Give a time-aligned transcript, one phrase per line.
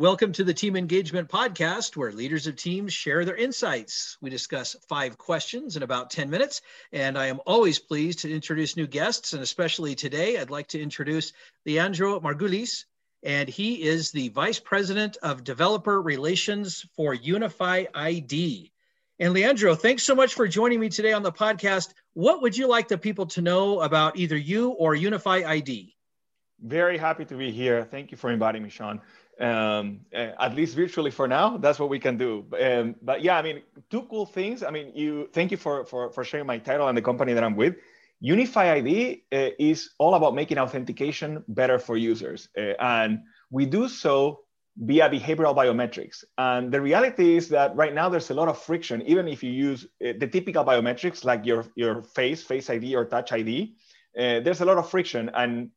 [0.00, 4.16] Welcome to the Team Engagement Podcast, where leaders of teams share their insights.
[4.22, 8.78] We discuss five questions in about 10 minutes, and I am always pleased to introduce
[8.78, 9.34] new guests.
[9.34, 11.34] And especially today, I'd like to introduce
[11.66, 12.86] Leandro Margulis,
[13.22, 18.72] and he is the Vice President of Developer Relations for Unify ID.
[19.18, 21.92] And Leandro, thanks so much for joining me today on the podcast.
[22.14, 25.94] What would you like the people to know about either you or Unify ID?
[26.58, 27.84] Very happy to be here.
[27.84, 29.02] Thank you for inviting me, Sean
[29.40, 31.56] um, uh, at least virtually for now.
[31.56, 32.44] That's what we can do.
[32.60, 34.62] Um, but yeah, I mean, two cool things.
[34.62, 37.42] I mean, you thank you for for for sharing my title and the company that
[37.42, 37.76] I'm with.
[38.20, 43.88] Unify ID uh, is all about making authentication better for users, uh, and we do
[43.88, 44.40] so
[44.76, 46.22] via behavioral biometrics.
[46.36, 49.50] And the reality is that right now there's a lot of friction, even if you
[49.50, 53.74] use uh, the typical biometrics like your your face, Face ID or Touch ID.
[54.14, 55.70] There's a lot of friction, and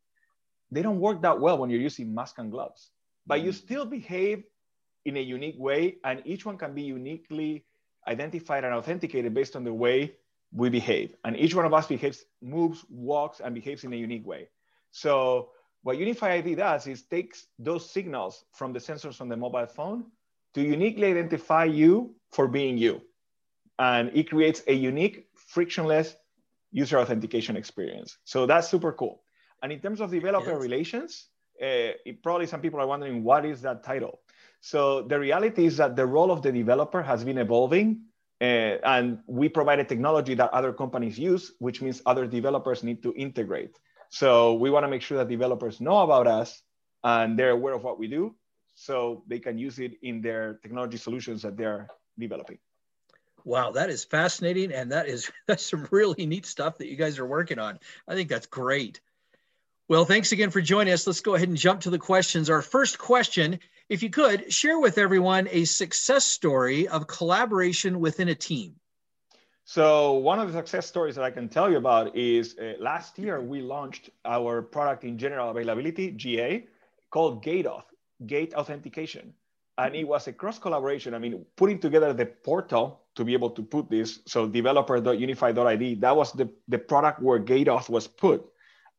[0.70, 2.89] they don't work that well when you're using mask and gloves
[3.26, 3.56] but you mm.
[3.56, 4.44] still behave
[5.06, 7.66] in a unique way and each one can be uniquely
[8.08, 10.14] identified and authenticated based on the way
[10.52, 11.16] we behave.
[11.24, 14.50] And each one of us behaves moves walks and behaves in a unique way.
[14.92, 15.50] So
[15.82, 20.06] what unify id does is takes those signals from the sensors on the mobile phone
[20.54, 23.02] to uniquely identify you for being you.
[23.80, 26.16] And it creates a unique frictionless
[26.72, 28.18] user authentication experience.
[28.24, 29.24] So that's super cool.
[29.62, 30.62] And in terms of developer yes.
[30.62, 31.28] relations
[31.62, 34.20] uh, probably some people are wondering what is that title.
[34.62, 38.04] So the reality is that the role of the developer has been evolving,
[38.40, 43.04] uh, and we provide a technology that other companies use, which means other developers need
[43.04, 43.78] to integrate.
[44.10, 46.62] So we want to make sure that developers know about us
[47.04, 48.36] and they're aware of what we do,
[48.76, 52.60] so they can use it in their technology solutions that they're developing.
[53.45, 57.20] Wow, that is fascinating, and that is that's some really neat stuff that you guys
[57.20, 57.80] are working on.
[58.08, 59.02] I think that's great.
[59.89, 61.05] Well, thanks again for joining us.
[61.05, 62.49] Let's go ahead and jump to the questions.
[62.49, 68.30] Our first question, if you could share with everyone a success story of collaboration within
[68.30, 68.76] a team.
[69.66, 73.20] So one of the success stories that I can tell you about is uh, last
[73.20, 76.65] year we launched our product in general availability, GA,
[77.10, 77.83] called GaitAuth,
[78.26, 79.33] Gait Authentication.
[79.77, 81.14] And it was a cross collaboration.
[81.14, 86.15] I mean, putting together the portal to be able to put this, so developer.unify.id, that
[86.15, 88.45] was the, the product where GaitAuth was put.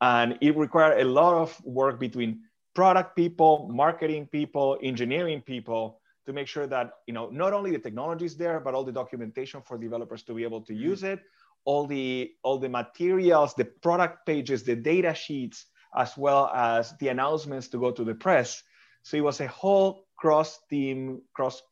[0.04, 2.42] And it required a lot of work between
[2.74, 7.78] product people, marketing people, engineering people to make sure that you know not only the
[7.78, 11.20] technology is there, but all the documentation for developers to be able to use it,
[11.64, 15.58] all the all the materials, the product pages, the data sheets,
[15.96, 18.62] as well as the announcements to go to the press.
[19.04, 21.62] So it was a whole cross team, cross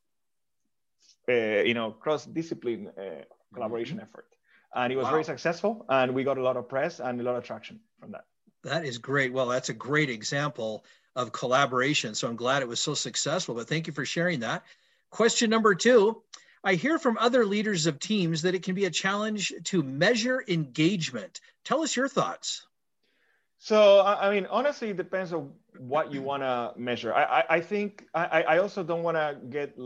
[1.28, 4.08] uh, you know cross discipline uh, collaboration mm-hmm.
[4.08, 4.28] effort
[4.74, 5.10] and it was wow.
[5.10, 8.12] very successful and we got a lot of press and a lot of traction from
[8.12, 8.24] that.
[8.62, 9.32] That is great.
[9.32, 10.84] Well that's a great example
[11.14, 12.14] of collaboration.
[12.14, 14.64] So i'm glad it was so successful but thank you for sharing that.
[15.10, 16.22] Question number two
[16.64, 20.44] i hear from other leaders of teams that it can be a challenge to measure
[20.48, 21.40] engagement.
[21.64, 22.66] Tell us your thoughts.
[23.58, 27.14] So i mean honestly it depends on what you want to measure.
[27.14, 29.76] I, I, I think I, I also don't want to get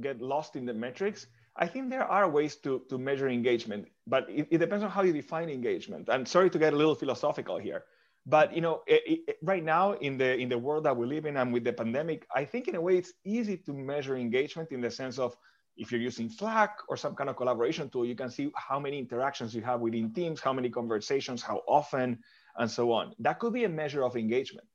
[0.00, 1.26] get lost in the metrics
[1.56, 5.02] I think there are ways to, to measure engagement, but it, it, depends on how
[5.02, 6.08] you define engagement.
[6.08, 7.84] And sorry to get a little philosophical here,
[8.24, 11.26] but you know, it, it, right now in the in the world that we live
[11.26, 14.72] in and with the pandemic, I think in a way it's easy to measure engagement
[14.72, 15.36] in the sense of
[15.76, 18.98] if you're using Slack or some kind of collaboration tool, you can see how many
[18.98, 22.18] interactions you have within teams, how many conversations, how often,
[22.56, 23.14] and so on.
[23.18, 24.66] That could be a measure of engagement.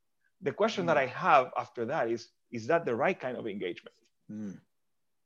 [0.42, 0.88] The question mm.
[0.88, 3.96] that I have after that is, is that the right kind of engagement?
[4.32, 4.60] Mm.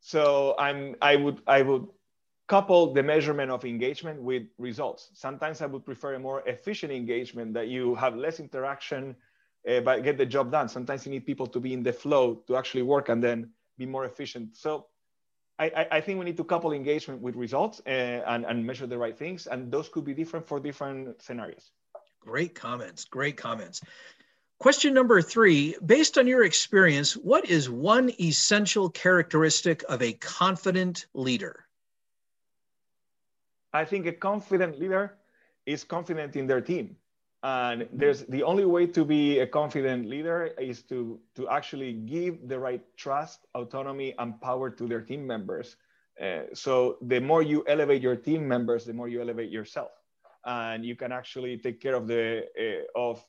[0.01, 1.87] So I'm I would I would
[2.47, 5.09] couple the measurement of engagement with results.
[5.13, 9.15] Sometimes I would prefer a more efficient engagement that you have less interaction
[9.67, 10.67] uh, but get the job done.
[10.67, 13.85] Sometimes you need people to be in the flow to actually work and then be
[13.85, 14.55] more efficient.
[14.55, 14.87] So
[15.59, 18.97] I, I think we need to couple engagement with results uh, and, and measure the
[18.97, 19.45] right things.
[19.45, 21.69] And those could be different for different scenarios.
[22.19, 23.05] Great comments.
[23.05, 23.81] Great comments.
[24.61, 31.07] Question number three Based on your experience, what is one essential characteristic of a confident
[31.15, 31.65] leader?
[33.73, 35.17] I think a confident leader
[35.65, 36.95] is confident in their team.
[37.41, 42.47] And there's the only way to be a confident leader is to, to actually give
[42.47, 45.75] the right trust, autonomy, and power to their team members.
[46.21, 49.89] Uh, so the more you elevate your team members, the more you elevate yourself,
[50.45, 53.25] and you can actually take care of the uh, of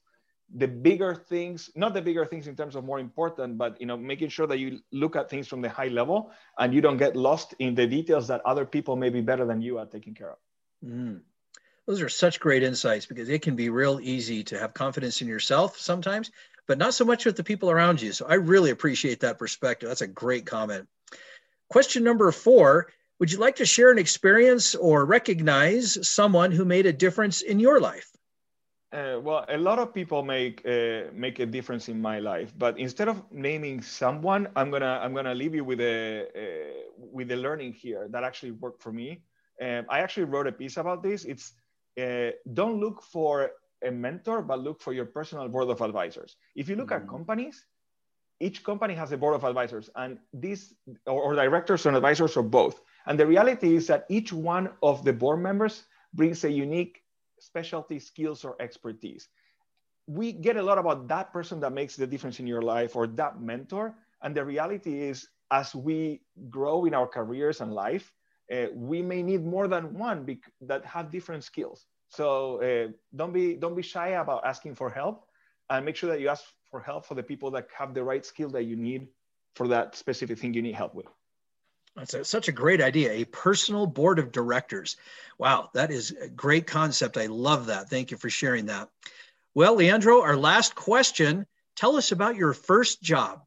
[0.57, 3.97] the bigger things not the bigger things in terms of more important but you know
[3.97, 7.17] making sure that you look at things from the high level and you don't get
[7.17, 10.33] lost in the details that other people may be better than you at taking care
[10.33, 10.39] of
[10.85, 11.21] mm.
[11.87, 15.29] those are such great insights because it can be real easy to have confidence in
[15.29, 16.31] yourself sometimes
[16.67, 18.13] but not so much with the people around you.
[18.13, 19.89] So I really appreciate that perspective.
[19.89, 20.89] That's a great comment.
[21.69, 22.89] Question number four
[23.19, 27.61] Would you like to share an experience or recognize someone who made a difference in
[27.61, 28.11] your life?
[28.93, 32.79] Uh, well, a lot of people make uh, make a difference in my life, but
[32.79, 37.37] instead of naming someone, I'm gonna I'm gonna leave you with a uh, with a
[37.37, 39.23] learning here that actually worked for me.
[39.62, 41.25] Um, I actually wrote a piece about this.
[41.25, 41.55] It's
[41.99, 43.53] uh, don't look for
[43.83, 46.37] a mentor, but look for your personal board of advisors.
[46.55, 47.05] If you look mm-hmm.
[47.05, 47.65] at companies,
[48.41, 50.75] each company has a board of advisors, and these
[51.06, 52.83] or, or directors and advisors or both.
[53.06, 57.02] And the reality is that each one of the board members brings a unique
[57.43, 59.29] specialty skills or expertise.
[60.06, 63.06] We get a lot about that person that makes the difference in your life or
[63.06, 63.94] that mentor.
[64.23, 68.12] And the reality is, as we grow in our careers and life,
[68.53, 70.27] uh, we may need more than one
[70.61, 71.87] that have different skills.
[72.09, 75.25] So uh, don't be don't be shy about asking for help,
[75.71, 78.25] and make sure that you ask for help for the people that have the right
[78.25, 79.09] skill that you need
[79.55, 81.06] for that specific thing you need help with.
[81.97, 83.12] That's a, such a great idea.
[83.12, 84.97] A personal board of directors.
[85.39, 87.17] Wow, that is a great concept.
[87.17, 87.91] I love that.
[87.91, 88.89] Thank you for sharing that.
[89.55, 91.47] Well, Leandro, our last question.
[91.77, 93.43] Tell us about your first job.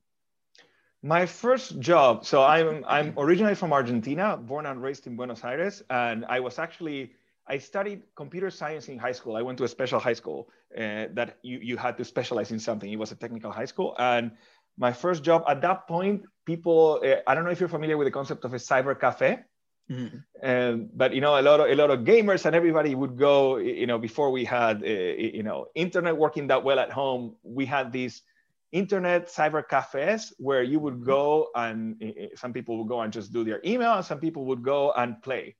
[1.01, 2.25] My first job.
[2.25, 6.57] So I'm I'm originally from Argentina, born and raised in Buenos Aires, and I was
[6.57, 7.13] actually
[7.47, 9.35] I studied computer science in high school.
[9.35, 12.59] I went to a special high school uh, that you you had to specialize in
[12.59, 12.91] something.
[12.91, 14.31] It was a technical high school, and
[14.77, 18.07] my first job at that point people uh, i don't know if you're familiar with
[18.07, 19.39] the concept of a cyber cafe.
[19.87, 20.17] Mm-hmm.
[20.41, 23.57] um, but you know a lot of a lot of gamers and everybody would go
[23.57, 27.67] you know before we had uh, you know internet working that well at home we
[27.67, 28.23] had these
[28.71, 33.31] internet cyber cafes where you would go and uh, some people would go and just
[33.31, 35.55] do their email and some people would go and play.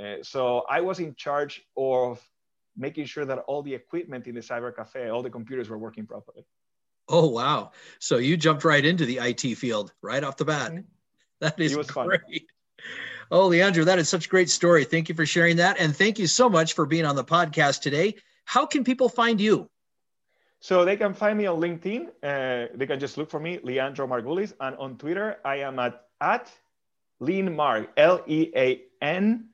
[0.00, 2.18] Uh, so i was in charge of
[2.78, 6.06] making sure that all the equipment in the cyber cafe all the computers were working
[6.06, 6.46] properly
[7.08, 7.72] Oh wow!
[7.98, 10.72] So you jumped right into the IT field right off the bat.
[10.72, 10.80] Mm-hmm.
[11.40, 11.90] That is great.
[11.90, 12.18] Fun.
[13.30, 14.84] Oh, Leandro, that is such a great story.
[14.84, 17.82] Thank you for sharing that, and thank you so much for being on the podcast
[17.82, 18.14] today.
[18.46, 19.68] How can people find you?
[20.60, 22.08] So they can find me on LinkedIn.
[22.22, 26.06] Uh, they can just look for me, Leandro Margulis, and on Twitter I am at
[26.20, 26.50] at
[27.20, 29.48] Lean Marg, L E A N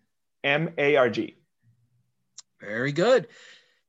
[0.44, 1.36] M A R G.
[2.60, 3.26] Very good.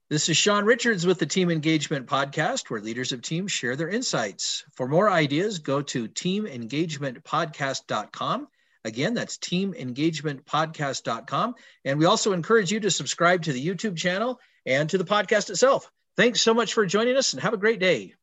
[0.10, 3.88] This is Sean Richards with the Team Engagement Podcast, where leaders of teams share their
[3.88, 4.66] insights.
[4.74, 8.48] For more ideas, go to teamengagementpodcast.com.
[8.84, 11.56] Again, that's teamengagementpodcast.com.
[11.86, 15.50] And we also encourage you to subscribe to the YouTube channel and to the podcast
[15.50, 15.90] itself.
[16.18, 18.14] Thanks so much for joining us and have a great day.